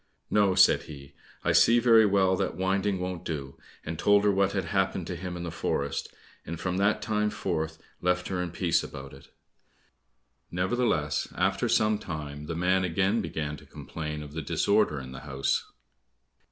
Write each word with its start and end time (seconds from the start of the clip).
"No," 0.31 0.55
said 0.55 0.81
he, 0.89 1.13
"I 1.43 1.51
see 1.51 1.77
very 1.77 2.07
well 2.07 2.35
that 2.35 2.55
winding 2.55 2.99
won't 2.99 3.23
do," 3.23 3.59
and 3.85 3.99
told 3.99 4.23
her 4.23 4.31
what 4.31 4.53
had 4.53 4.65
happened 4.65 5.05
to 5.05 5.15
him 5.15 5.37
in 5.37 5.43
the 5.43 5.51
forest, 5.51 6.11
and 6.43 6.59
from 6.59 6.77
that 6.77 7.03
time 7.03 7.29
forth 7.29 7.77
left 8.01 8.27
her 8.29 8.41
in 8.41 8.49
peace 8.49 8.83
about 8.83 9.13
it. 9.13 9.27
Neverthless 10.51 11.27
after 11.35 11.69
some 11.69 11.99
time, 11.99 12.47
the 12.47 12.55
man 12.55 12.83
again 12.83 13.21
began 13.21 13.55
to 13.57 13.65
complain 13.67 14.23
of 14.23 14.33
the 14.33 14.41
disorder 14.41 14.99
in 14.99 15.11
the 15.11 15.19
house. 15.19 15.71